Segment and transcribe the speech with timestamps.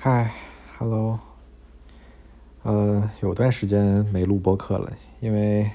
[0.00, 0.32] 嗨
[0.78, 1.18] ，Hello，
[2.62, 5.68] 呃，有段时间没录播客了，因为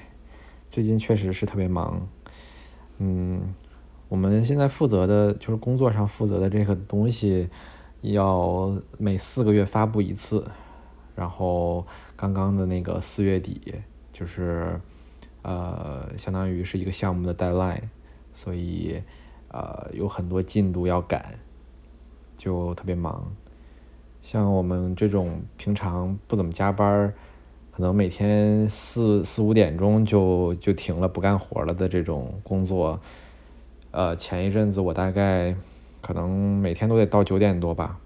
[0.70, 2.08] 最近确实是特别忙。
[2.96, 3.54] 嗯，
[4.08, 7.50] 我们现在负责的就是工作上负责的这个东西，
[8.00, 10.50] 要每四个月发布一次。
[11.14, 11.86] 然后
[12.16, 13.74] 刚刚的那个四月底，
[14.10, 14.80] 就是
[15.42, 17.82] 呃，相当于是一个项目的 deadline，
[18.32, 19.02] 所以
[19.48, 21.38] 呃有很多进度要赶，
[22.38, 23.30] 就特别忙。
[24.24, 27.12] 像我们这种平常不怎么加班
[27.70, 32.98] 可能每天四四五点钟就就停了不干活了的这种工作，
[33.90, 35.54] 呃，前一阵子我大概
[36.00, 37.98] 可能每天都得到九点多吧，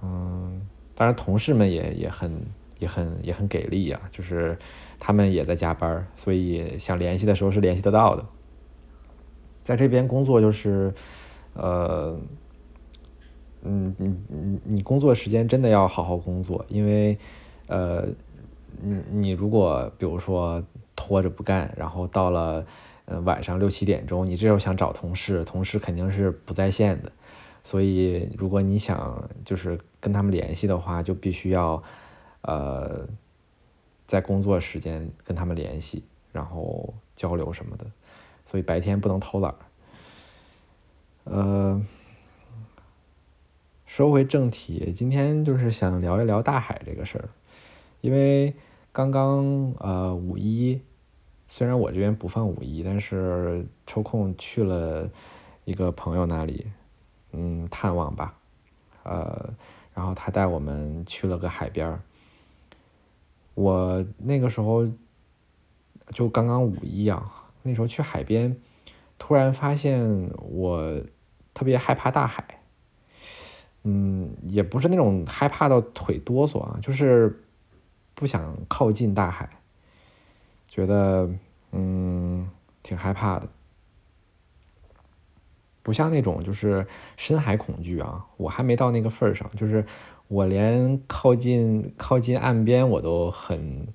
[0.00, 0.60] 嗯，
[0.94, 2.32] 当然同事们也也很
[2.78, 4.56] 也很也很给力啊，就是
[5.00, 8.24] 他们也在加班所以想联系的时候是联系得到的。
[9.64, 10.94] 在这边工作就是，
[11.54, 12.16] 呃。
[13.62, 17.18] 嗯，你你你工作时间真的要好好工作，因为，
[17.66, 18.06] 呃，
[18.80, 20.62] 你你如果比如说
[20.94, 22.64] 拖着不干，然后到了
[23.06, 27.10] 呃晚上六七点钟，你这时候想找同事，同事肯定是不在线的，
[27.64, 31.82] 所以如果你想就是跟他们联系的话，就必须要
[32.42, 33.04] 呃
[34.06, 37.84] 在工作时间跟他们联系，然后交流什么的，
[38.48, 39.52] 所以白天不能偷懒，
[41.24, 41.82] 呃。
[43.86, 47.28] 说回正题，今天就是想聊一聊大海这个事儿，
[48.00, 48.52] 因为
[48.92, 50.80] 刚刚呃五一，
[51.46, 55.08] 虽然我这边不放五一，但是抽空去了
[55.64, 56.66] 一个朋友那里，
[57.30, 58.34] 嗯，探望吧，
[59.04, 59.54] 呃，
[59.94, 62.00] 然后他带我们去了个海边儿，
[63.54, 64.86] 我那个时候
[66.12, 68.56] 就刚刚五一啊，那时候去海边，
[69.16, 71.00] 突然发现我
[71.54, 72.44] 特别害怕大海。
[73.88, 77.44] 嗯，也不是那种害怕到腿哆嗦啊，就是
[78.16, 79.48] 不想靠近大海，
[80.66, 81.30] 觉得
[81.70, 82.50] 嗯
[82.82, 83.48] 挺害怕的，
[85.84, 86.84] 不像那种就是
[87.16, 89.86] 深海恐惧啊，我还没到那个份儿上，就是
[90.26, 93.86] 我连靠近靠近岸边我都很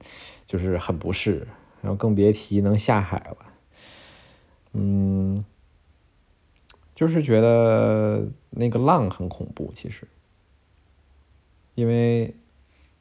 [0.47, 1.45] 就是很不适，
[1.81, 3.37] 然后更别提能下海了，
[4.71, 5.43] 嗯。
[7.01, 10.07] 就是觉得那个浪很恐怖，其实，
[11.73, 12.35] 因为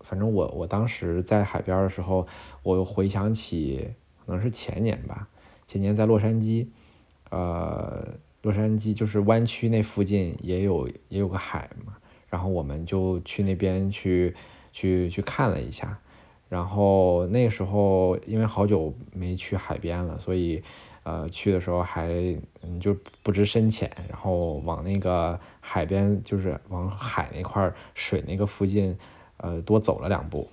[0.01, 2.27] 反正我我当时在海边的时候，
[2.63, 3.91] 我又回想起
[4.25, 5.29] 可能是前年吧，
[5.67, 6.69] 前年在洛杉矶，
[7.29, 11.99] 呃，洛杉矶就是湾区那附近也有也有个海嘛，
[12.31, 14.35] 然后我们就去那边去
[14.73, 16.01] 去去看了一下，
[16.49, 20.63] 然后那个时候因为好久没去海边了，所以。
[21.03, 22.09] 呃，去的时候还
[22.63, 28.97] 嗯就不知深浅，然后往那个海边，就是往海那块水那个附近，
[29.39, 30.49] 呃，多走了两步，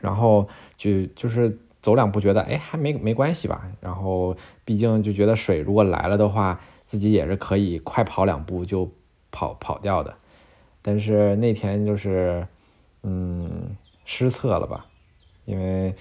[0.00, 0.48] 然后
[0.78, 8.90] 就就是走两步，觉得哎还没没关系吧，然后毕竟就觉得水如果来了的话，自己也是可以快跑两步就
[9.30, 10.16] 跑跑掉的，
[10.80, 12.46] 但是那天就是
[13.02, 13.76] 嗯
[14.06, 14.86] 失策了吧，
[15.44, 15.94] 因为。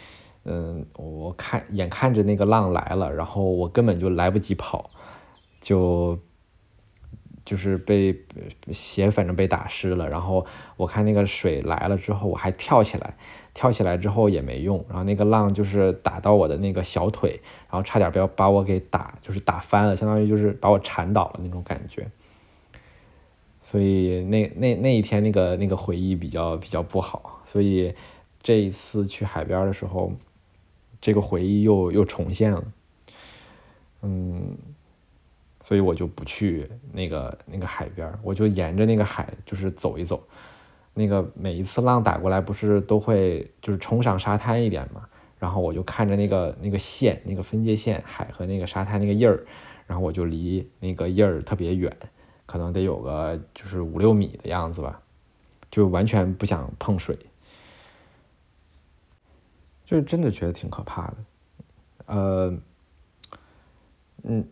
[0.52, 4.90] 嗯，我看眼看着那个浪来了，然后我根本就来不及跑，
[5.62, 6.18] 就
[7.46, 8.26] 就是被
[8.72, 10.10] 鞋反正被打湿了。
[10.10, 10.44] 然后
[10.76, 13.16] 我看那个水来了之后，我还跳起来，
[13.54, 14.84] 跳起来之后也没用。
[14.90, 17.40] 然后那个浪就是打到我的那个小腿，
[17.70, 22.10] 然后差点不要把我给打，就是打翻了，相当于就是把我缠倒了那种感觉。
[23.62, 27.44] 所以那那那一天那个那个回忆比较比较不好。
[27.46, 27.94] 所以
[28.42, 30.12] 这一次去海边的时候。
[31.02, 32.64] 这个回忆又又重现了，
[34.02, 34.58] 嗯，
[35.62, 40.22] 所以我就不去那个那个海边我就沿着那个海就是走一走。
[40.94, 45.08] 那个每一次浪打过来，不是都会就是冲上沙滩一点嘛？
[45.38, 49.46] 然后我就看着那个那个线，那个分界线，海和那个沙滩那个印儿，
[49.88, 51.96] 然后我就离那个印儿特别远，
[52.46, 55.00] 可能得有个就是五六米的样子吧，
[55.72, 57.18] 就完全不想碰水。
[59.90, 61.16] 就真的觉得挺可怕的，
[62.06, 62.56] 呃，
[64.22, 64.48] 嗯，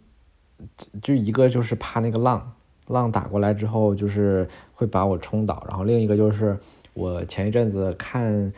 [0.99, 2.55] 就一个就是怕那个浪，
[2.87, 6.57] 浪打过来之后就是会把我冲倒，然后另一个就是
[6.95, 8.51] 我前一阵子看，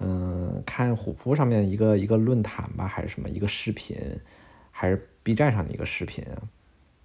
[0.00, 3.96] 嗯，看虎扑上面一个一个论坛吧，还是什么一个视频，
[4.72, 6.26] 还是 B 站上的一个视频，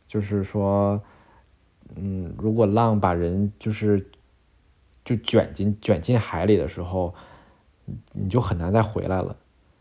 [0.07, 0.99] 就是说，
[1.95, 4.09] 嗯，如果浪把人就是
[5.05, 7.13] 就卷进卷进海里的时候。
[8.13, 9.35] 你就很难再回来了，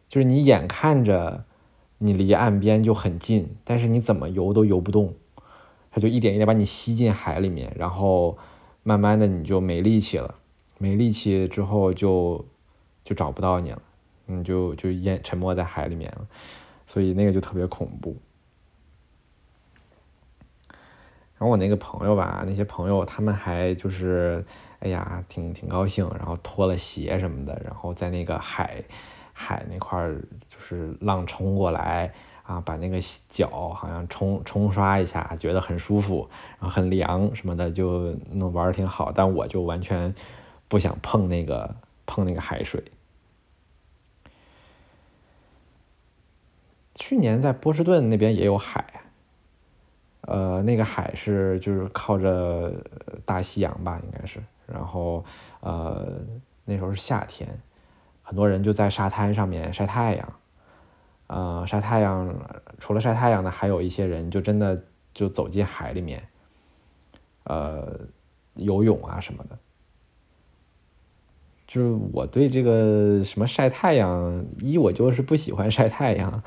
[0.08, 1.44] 就是你眼看着
[1.99, 5.14] 你离岸边就很近，但是你怎么游都游不动，
[5.90, 8.37] 它就一点一点把你吸进海里面，然后
[8.82, 10.34] 慢慢的你就没力气了，
[10.78, 12.44] 没力气之后就
[13.05, 13.82] 就找不到你了，
[14.26, 16.26] 你就就淹沉没在海里面了，
[16.87, 18.16] 所以那个就特别恐怖。
[21.38, 24.44] 然后我那个朋友吧，那些朋友他们还就是，
[24.80, 28.82] 哎呀，挺挺高兴，然后脱了鞋什么的，然后在那个海
[29.32, 32.12] 海那块儿，就是浪冲过来
[32.44, 36.28] 啊，把那个脚好像冲冲刷一下，觉得很舒服，
[36.60, 39.10] 然后很凉什么的，就能玩儿挺好。
[39.12, 40.14] 但我就完全
[40.69, 41.75] 不想碰那个
[42.06, 42.82] 碰那个海水。
[46.94, 48.84] 去年在波士顿那边也有海。
[50.22, 52.72] 呃，那个海是就是靠着
[53.25, 54.42] 大西洋吧，应该是。
[54.72, 55.24] 然后，
[55.60, 56.20] 呃，
[56.64, 57.48] 那时候是夏天，
[58.22, 60.32] 很多人就在沙滩上面晒太阳。
[61.26, 62.34] 呃，晒太阳，
[62.78, 66.28] 除了晒太阳呢，还有一些人就真的就走进海里面，
[67.44, 68.00] 呃，
[68.54, 69.58] 游泳啊什么的。
[71.66, 76.42] 就是我对这个什么晒太阳，一我就是不喜欢晒太阳，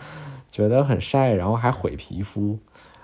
[0.50, 2.58] 觉得很晒，然后还毁皮肤。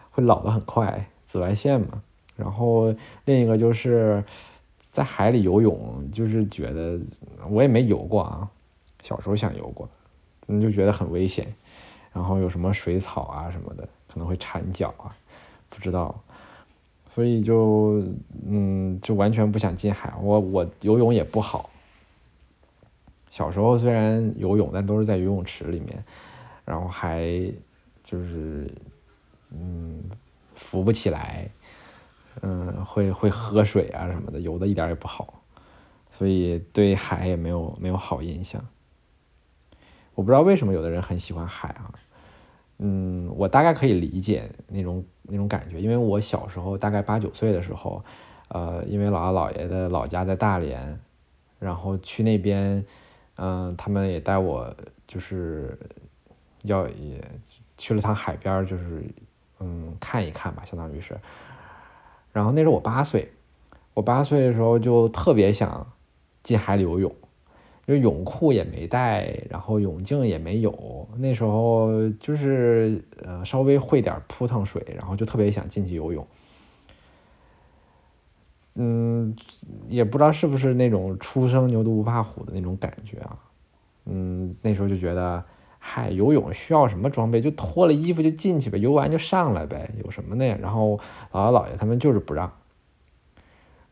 [0.10, 2.02] 会老的很快，紫外线嘛。
[2.36, 2.92] 然后
[3.26, 4.24] 另一个就是
[4.98, 7.00] 在海里游泳，就是觉得
[7.52, 8.50] 我也没游过啊，
[9.04, 9.88] 小时候想游过，
[10.48, 11.54] 就觉得很危险。
[12.12, 15.16] 然后有什么水草啊什么的，可能会缠脚啊，
[15.70, 16.20] 不知道。
[17.10, 18.04] 所以就
[18.48, 20.12] 嗯，就完全不想进海。
[20.20, 21.70] 我我游泳也不好。
[23.30, 26.04] 小时候虽然游泳，但都是在游泳池里面，
[26.66, 27.24] 然后还
[28.04, 28.68] 就是。
[29.52, 30.04] 嗯，
[30.56, 31.48] 浮不起来，
[32.42, 35.42] 嗯，会会喝水啊什么的，游的一点也不好，
[36.10, 38.64] 所以对海也没有没有好印象。
[40.14, 41.92] 我不知道为什么有的人很喜欢海啊，
[42.80, 48.04] 嗯，我大概可以理解那种那种感觉，因为我小时候大概八九岁的时候，
[48.50, 51.00] 呃，因为姥姥姥爷的老家在大连，
[51.60, 52.86] 然后去那边，
[53.36, 54.76] 嗯，他们也带我，
[55.08, 55.78] 就是
[56.64, 57.24] 要也
[57.78, 59.04] 去了趟海边，就是。
[59.60, 61.20] 嗯，看一看吧，相当于是。
[62.38, 63.28] 然后那时候我八岁，
[63.96, 65.92] 我八岁的时候就特别想
[66.44, 67.12] 进海里游泳，
[67.88, 71.10] 就泳裤也没带，然后泳镜也没有。
[71.18, 76.28] 那时候就是呃稍微会点扑腾水，然后就特别想进去游泳。
[78.76, 79.36] 嗯，
[79.90, 83.40] 也不知道是不是那种初生牛犊不怕虎的那种感觉啊。
[84.06, 85.44] 嗯，那时候就觉得。
[85.90, 87.40] 嗨，游泳需要什么装备？
[87.40, 90.58] 就脱了衣服就进去呗，游完就上来呗，有什么的呀？
[90.62, 91.00] 然后
[91.32, 92.52] 姥姥姥爷他们就是不让，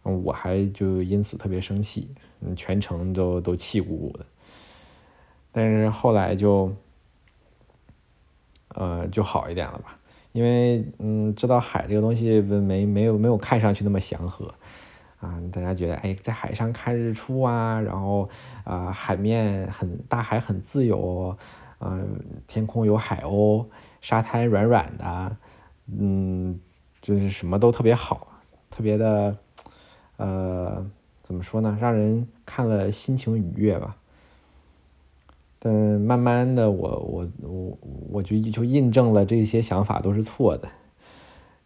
[0.03, 2.09] 我还就因此特别生气，
[2.41, 4.25] 嗯，全程都都气鼓鼓的。
[5.53, 6.69] 但是后来就，
[8.75, 9.97] 呃，就好一点了吧？
[10.33, 14.53] 因为嗯，知道海这个东西没没有没有看上去那么祥和
[15.21, 18.29] 啊，大家觉得哎，在海上看日出啊，然后
[18.65, 21.37] 啊，海面很大海很自由。
[21.79, 23.65] 嗯，天空有海鸥，
[23.99, 25.37] 沙滩软软的，
[25.87, 26.59] 嗯，
[27.01, 28.27] 就是什么都特别好，
[28.71, 29.37] 特别的，
[30.15, 30.89] 呃，
[31.21, 31.77] 怎么说呢？
[31.79, 33.97] 让人看了心情愉悦吧。
[35.59, 37.77] 但慢慢的，我我我
[38.11, 40.69] 我就就印证了这些想法都是错的，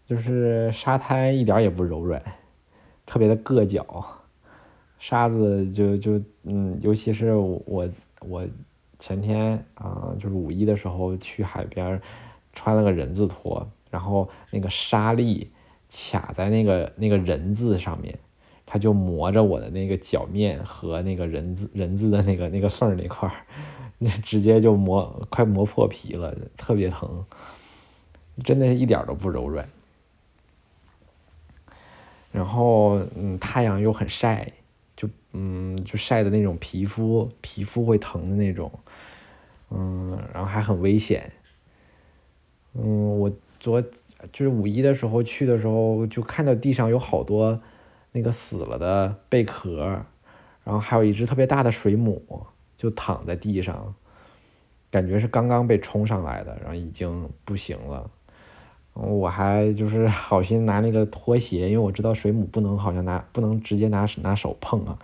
[0.06, 2.22] 就是沙滩一点也不柔软，
[3.06, 4.06] 特别的硌脚，
[4.98, 7.88] 沙子就就嗯，尤其是我
[8.22, 8.46] 我。
[9.00, 12.00] 前天啊，就是五一的时候去海边，
[12.52, 15.50] 穿了个人字拖，然后那个沙粒
[15.90, 18.20] 卡在那个那个人字上面，
[18.66, 23.46] 它就磨着我的那个脚面和那个人字人字的那个那个缝那块儿，
[23.98, 27.26] 那直接就磨快磨破皮了，特别疼，
[28.44, 29.68] 真的是一点都不柔软。
[32.32, 34.52] 然后嗯，太阳又很晒。
[35.00, 38.70] 就嗯，就晒的那种皮肤，皮肤会疼的那种，
[39.70, 41.32] 嗯，然后还很危险。
[42.74, 47.62] 嗯，我昨就是五一的时候去的时候，就看到地上有好多
[48.12, 49.86] 那个死了的贝壳，
[50.66, 53.96] 然后还有一只特别大的水母，就躺在地上，
[54.92, 58.12] 感觉是刚刚被冲上来的，然后已经不行了。
[59.02, 65.00] 我还就是 好心拿那个拖鞋，因为我知道水母不能好像拿不能直接拿拿手碰啊，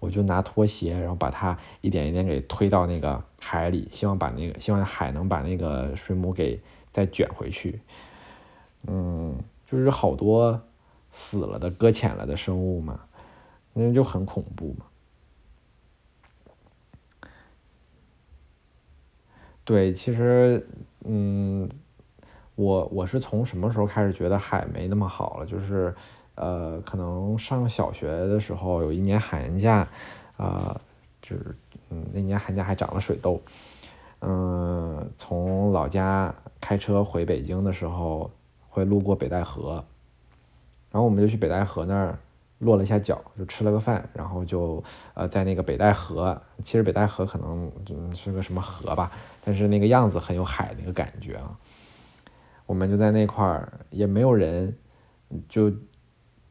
[0.00, 6.60] 我就拿拖鞋，然后把它一点一点给推到那个海里，希望把那个希望海能把那个水母给
[6.90, 7.80] 再卷回去。
[8.88, 10.60] 嗯，就是好多
[11.10, 13.00] 死了的搁浅了的生物嘛，
[13.74, 14.86] 那就很恐怖嘛。
[19.64, 20.66] 对，其实
[21.04, 21.70] 嗯。
[22.56, 25.46] 我我是从什么时候开始觉得海没那么好了？
[25.46, 25.94] 就是
[26.34, 29.86] 呃，可能上小学的时候有一年寒假，
[30.36, 30.78] 啊，
[31.22, 31.54] 就是
[31.90, 33.40] 嗯，那年寒假还长了水痘，
[34.20, 38.30] 嗯，从老家开车回北京的时候
[38.68, 39.84] 会路过北戴河，
[40.90, 42.18] 然后我们就去北戴河那儿
[42.58, 44.82] 落了一下脚，就吃了个饭，然后就
[45.14, 47.70] 呃在那个北戴河，其实北戴河可能
[48.14, 49.10] 是个什么河吧，
[49.44, 51.56] 但是那个样子很有海那个感觉啊，
[52.66, 54.76] 我们就在那块儿也没有人，
[55.48, 55.72] 就。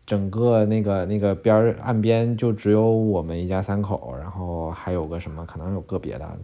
[0.07, 6.37] 整个那个那个边儿岸边就只有我们一家三口，然后还有个什么，可能有个别的。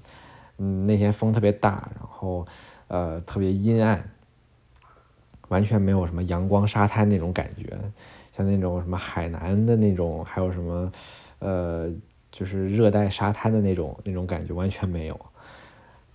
[0.58, 2.44] 嗯，那天风特别大，然后
[2.88, 4.04] 呃特别阴暗，
[5.50, 7.78] 完全没有什么阳光沙滩那种感觉，
[8.36, 10.92] 像那种什么海南的那种，还有什么
[11.38, 11.88] 呃
[12.32, 15.20] 就是热带沙滩的那种那种感觉完全没有。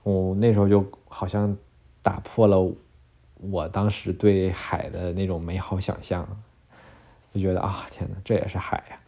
[0.02, 1.56] 我那时候就好像
[2.02, 2.68] 打破了
[3.50, 6.26] 我当时对海的那种美好想象。
[7.34, 8.98] 就觉得啊，天哪，这也是海呀？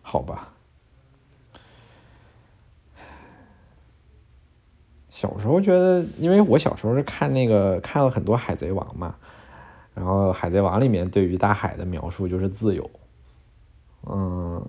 [0.00, 0.48] 好吧。
[5.10, 9.16] 小时候觉得，因为我小时候是看那个看了很多《海贼王》嘛，
[9.92, 12.88] 然后《海贼王》里面对于大海的描述就是自由。
[14.06, 14.64] 嗯，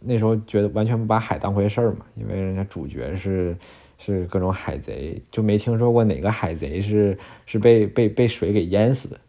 [0.00, 3.56] 那时候觉得完全不把海当回事儿嘛，因为人家主角是
[3.98, 9.20] 是各种海贼，就没听说过哪个海贼是是被被被水给淹死的。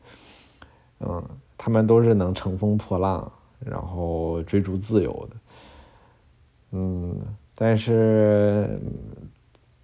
[1.00, 1.24] 嗯。
[1.58, 5.36] 他们都是能乘风破浪，然后追逐自由的，
[6.74, 7.20] 嗯，
[7.56, 8.78] 但是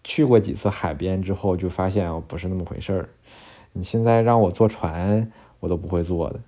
[0.04, 3.10] 去过几次海边之后，就发现哦，不是那么回事儿。
[3.72, 6.40] 你现在让我坐船，我都不会坐的，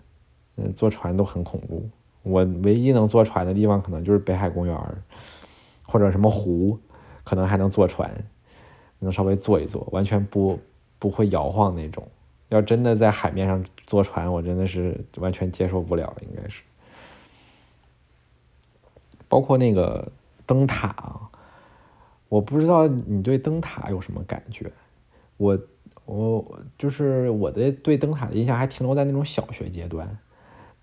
[0.57, 1.89] 嗯，坐船都很恐怖。
[2.21, 4.77] 我唯一能坐船的地方，可能就是北海公园
[5.83, 6.77] 或者什么湖，
[7.23, 8.11] 可能还能坐船，
[8.99, 10.59] 能稍微坐一坐，完全不
[10.99, 12.07] 不会摇晃那种。
[12.49, 16.61] 要真的在海面上坐船，我真的是完全接受不了，应该是。
[19.27, 20.11] 包括那个
[20.45, 21.29] 灯塔啊，
[22.29, 24.71] 我不知道你对灯塔有什么感觉。
[25.37, 25.57] 我
[26.05, 30.19] 我就是我的对灯塔的印象还停留在那种小学阶段，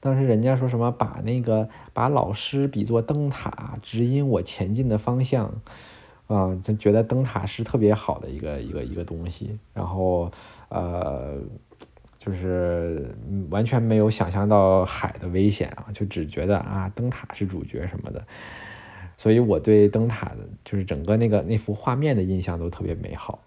[0.01, 5.55] 当时人家说什么把那个把老师比作灯塔，指引我前进的方向。
[6.31, 10.31] 啊，就觉得灯塔是特别好的一个一个一个东西，然后
[10.69, 11.37] 呃，
[12.21, 13.13] 就是
[13.51, 18.25] 完全没有想象到海的危险啊，就只觉得啊灯塔是主角什么的，
[19.17, 23.41] 所以我对灯塔的，就是整个那个那幅画面的印象都特别美好，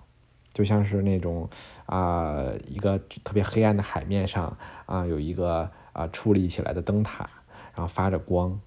[0.53, 1.49] 就像是那种
[1.85, 7.29] 啊一个特别黑暗的海面上啊有一个啊矗立起来的灯塔，
[7.73, 8.59] 然后发着光，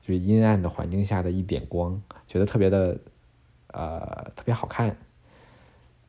[0.00, 2.96] 就是阴暗的环境下的一点光，觉得特别的。
[3.76, 4.96] 呃，特别好看，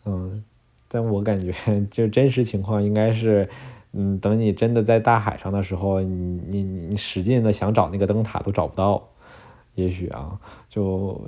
[0.05, 0.43] 嗯，
[0.87, 1.51] 但我感觉
[1.89, 3.49] 就真实情况应该是，
[3.93, 9.09] 嗯，等你真的在大海上的时候，你你你使劲的想找那个灯塔都找不到，
[9.73, 11.19] 也许啊，就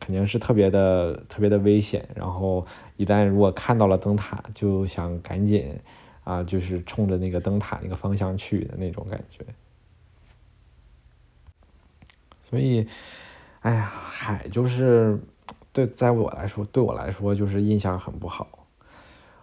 [0.00, 2.04] 肯定是特别的特别的危险。
[2.16, 2.66] 然后
[2.96, 5.72] 一旦如果看到了灯塔，就想赶紧
[6.24, 9.44] 啊，就是冲着那个灯塔那个方向去的那种感觉。
[12.50, 12.88] 所以，
[13.60, 15.16] 哎呀，海就是。
[15.76, 18.48] 对，在我来说，对我来说就是印象很不好。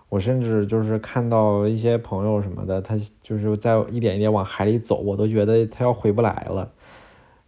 [0.09, 6.71] 我甚至就是看到一些朋友什么的，他就是在一点一点往海里走，我都觉得他要回不来了。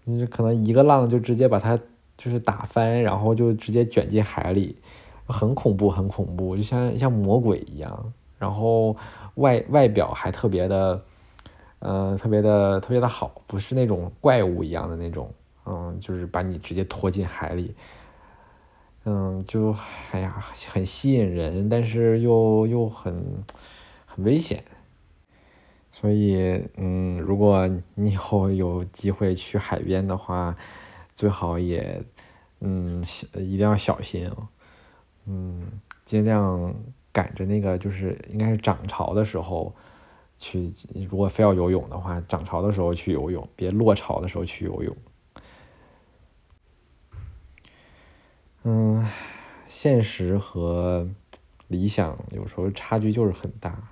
[0.04, 1.76] 你可能一个浪就直接把他
[2.16, 4.78] 就是打翻，然后就直接卷进海里，
[5.26, 8.14] 很恐怖，很恐怖，就像像魔鬼一样。
[8.38, 8.96] 然后
[9.34, 11.02] 外外表还特别的，
[11.80, 15.34] 嗯，特别的特别的好，不是那种怪物一样的那种，
[15.66, 17.74] 嗯，就是把你直接拖进海里。
[19.06, 19.76] 嗯，就
[20.12, 20.44] 哎呀，
[20.74, 23.44] 很吸引人，但是又又很
[24.06, 24.64] 很危险。
[25.92, 30.56] 所以，嗯，如果你以后有机会去海边的话，
[31.16, 32.04] 最好也，
[32.60, 33.04] 嗯，
[33.36, 34.48] 一定要小心哦。
[35.28, 36.74] 嗯，尽量
[37.14, 39.74] 赶着那个，就是应该是涨潮的时候
[40.38, 40.74] 去。
[41.10, 44.96] 如果非要游泳的话，涨潮的时候去游泳，别落潮的时候去游泳。
[48.68, 49.08] 嗯，
[49.68, 51.08] 现实和
[51.68, 53.90] 理想有时候差距就是很大。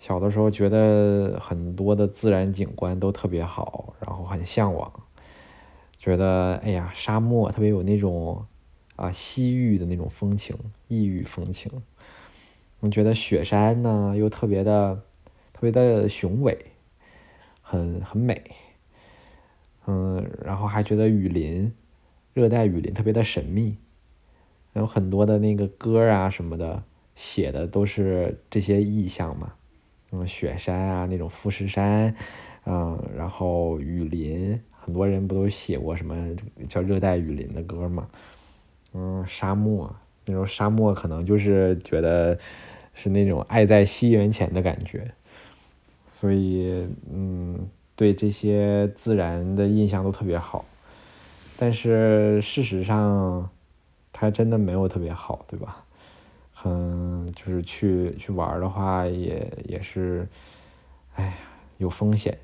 [0.00, 4.92] 小的时候觉得很多的自然景观都特别好，然后很向往，
[5.96, 8.44] 觉得哎呀，沙漠特别有那种
[8.96, 10.56] 啊西域的那种风情，
[10.88, 11.70] 异域风情。
[12.80, 15.00] 我觉得雪山呢又特别的
[15.52, 16.58] 特别的雄伟，
[17.60, 18.42] 很很美。
[19.86, 21.72] 嗯，然后还觉得雨林。
[22.34, 23.76] 热带雨林特别的神秘，
[24.72, 26.82] 有很多的那个歌啊什么的，
[27.14, 29.52] 写的都是这些意象嘛，
[30.12, 32.14] 嗯，雪山啊，那种富士山，
[32.64, 36.34] 嗯，然后雨林，很多人不都写过什么
[36.68, 38.08] 叫热带雨林的歌吗？
[38.94, 42.38] 嗯，沙漠，那种沙漠可能就是觉得
[42.94, 45.10] 是那种爱在西元前的感觉，
[46.10, 50.64] 所以嗯，对这些自然的印象都特别好。
[51.64, 53.48] 但是事实上，
[54.12, 55.84] 它真的没有特别好，对吧？
[56.52, 60.28] 很，就是去去玩的话，也也是，
[61.14, 61.34] 哎呀，
[61.78, 62.36] 有风险。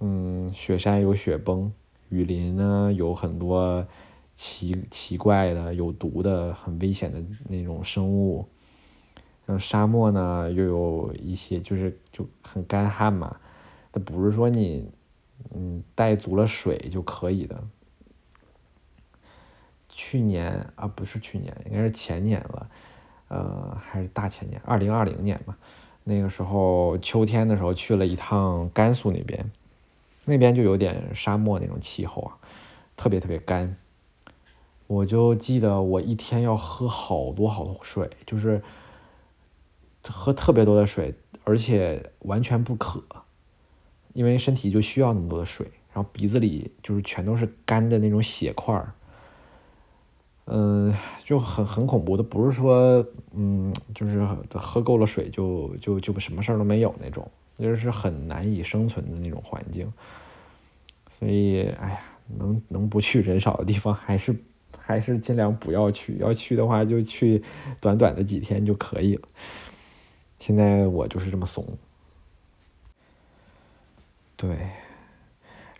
[0.00, 1.72] 嗯，雪山有雪崩，
[2.08, 3.86] 雨林呢有很多
[4.34, 8.48] 奇奇怪的、有毒的、很危险的那种生物。
[9.46, 13.36] 然后沙漠呢又有一些，就是就很干旱嘛，
[13.92, 14.90] 它不是说你。
[15.54, 17.62] 嗯，带足了水就可以的。
[19.88, 22.70] 去年啊，不是去年，应该是前年了，
[23.28, 25.56] 呃，还是大前年，二零二零年嘛。
[26.02, 29.50] 那个时候秋天的时候去了一趟甘肃那边，
[30.24, 32.36] 那边就有点沙漠那种气候啊，
[32.96, 33.76] 特别特别干。
[34.86, 38.62] 我就记得我一天要喝好多好多水，就是
[40.06, 41.14] 喝特别多的水，
[41.44, 43.02] 而且完全不渴。
[44.14, 48.92] 因为身体就需要那么多的水，然后鼻子里就是全都是干的那种血块儿，
[50.46, 59.92] 嗯，就很很恐怖的，不是说嗯，就是喝够了水就就就什么事儿都没有那种，就是很难以生存的那种环境。
[61.18, 62.00] 所以，哎呀，
[62.38, 64.34] 能能不去人少的地方，还是
[64.78, 66.18] 还是尽量不要去。
[66.18, 67.42] 要去的话，就去
[67.80, 69.28] 短短的几天就可以了。
[70.38, 71.66] 现在我就是这么怂。
[74.46, 74.58] 对，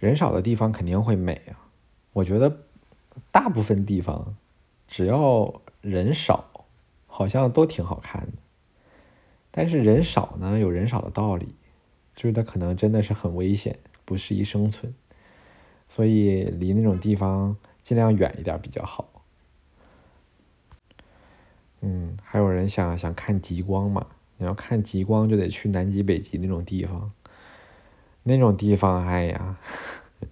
[0.00, 1.68] 人少的地方肯定会美啊。
[2.14, 2.62] 我觉得
[3.30, 4.34] 大部分地方
[4.88, 6.66] 只要人少，
[7.06, 8.32] 好像都挺好看的。
[9.50, 11.54] 但是人少呢，有人少的道理，
[12.16, 14.94] 就是它可能真的是很危险，不适宜生存。
[15.86, 19.10] 所以离那种地方尽量远一点比较好。
[21.82, 24.06] 嗯，还有人想想看极光嘛？
[24.38, 27.12] 你要看极光，就得去南极、北极那种地方。
[28.24, 29.56] 那种地方，哎呀，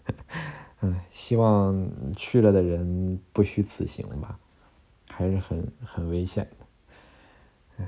[0.83, 4.38] 嗯，希望去了的人不虚此行吧，
[5.11, 7.87] 还是很很危险的。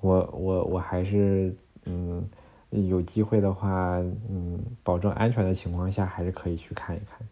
[0.00, 1.54] 我我我还是
[1.84, 2.28] 嗯，
[2.70, 3.96] 有机会的话，
[4.28, 7.26] 嗯，保证安全的情况下，还是可以去看一看。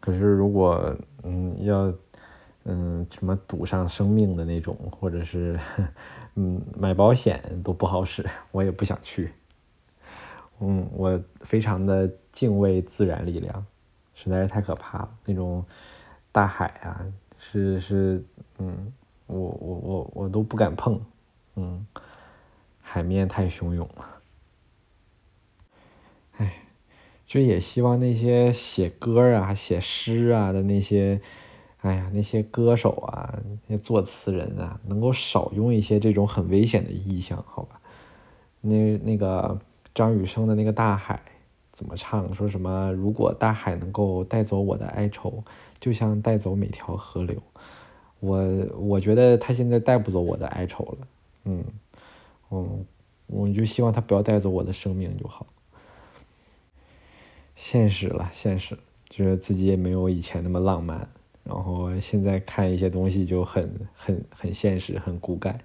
[0.00, 0.94] 可是如果
[1.24, 1.92] 嗯要
[2.64, 5.58] 嗯什么赌上生命的那种，或者是
[6.36, 9.32] 嗯买保险都不好使，我也不想去。
[10.58, 13.66] 嗯，我非常的敬畏自然力量，
[14.14, 15.08] 实在是太可怕了。
[15.26, 15.62] 那种
[16.32, 17.04] 大海啊，
[17.38, 18.24] 是是，
[18.58, 18.90] 嗯，
[19.26, 20.98] 我我我我都不敢碰，
[21.56, 21.86] 嗯，
[22.80, 24.06] 海面太汹涌了。
[26.38, 26.62] 哎，
[27.26, 31.20] 就也希望那些写歌啊、写诗啊的那些，
[31.82, 37.78] 哎呀，那些歌手啊、那些作词人啊，能够少用一些这种很危险的意象，好吧？
[38.62, 39.60] 那那个。
[39.96, 41.18] 张雨生的那个大海
[41.72, 42.34] 怎么唱？
[42.34, 42.92] 说什么？
[42.92, 45.42] 如果大海能够带走我的哀愁，
[45.78, 47.42] 就像带走每条河流。
[48.20, 48.38] 我
[48.76, 51.08] 我觉得他现在带不走我的哀愁了。
[51.44, 51.64] 嗯，
[52.50, 52.84] 嗯，
[53.26, 55.46] 我就希望他不要带走我的生命就好。
[57.54, 58.76] 现实了，现实，
[59.08, 61.08] 觉得自己也没有以前那么浪漫。
[61.42, 65.58] 然后现在看一些东西就很很很现实，很骨感。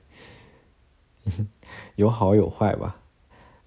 [1.98, 3.01] 有好有坏吧。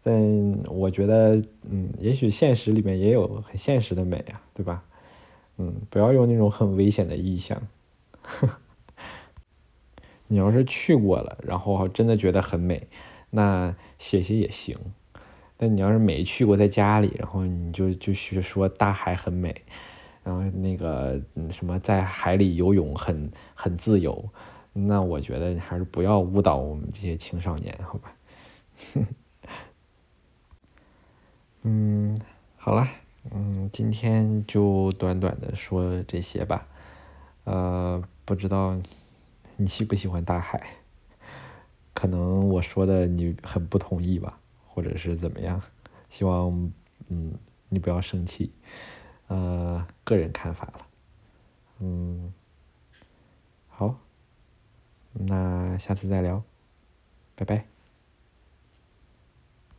[0.04, 4.84] 但我觉得，嗯，也许现实里面也有很现实的美啊，对吧？
[5.56, 7.60] 嗯，不要用那种很危险的意象。
[10.28, 12.86] 你要是去过了，然后真的觉得很美，
[13.30, 14.76] 那写写也行。
[15.56, 19.54] 但你要是没去过，在家里，然后你就就去说大海很美，
[20.22, 21.18] 然后那个
[21.50, 24.22] 什么在海里游泳很很自由，
[24.74, 28.14] 那我觉得还是不要误导我们这些青少年，好吧？
[31.66, 32.14] 嗯，
[32.59, 32.87] 好了，
[33.31, 36.66] 嗯，今天就短短的说这些吧。
[37.44, 38.77] 呃，不知道
[39.57, 40.62] 你喜不喜欢大海？
[41.94, 45.59] 可能我说的你很不同意吧，或者是怎么样？
[46.11, 46.70] 希望
[47.09, 47.33] 嗯
[47.70, 48.53] 你不要生气。
[49.29, 50.87] 呃，个人看法了。
[51.81, 52.31] 嗯，
[53.70, 53.98] 好，
[55.14, 56.42] 那下次再聊，
[57.35, 57.73] 拜拜。